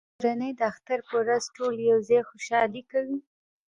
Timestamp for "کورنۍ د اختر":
0.19-0.99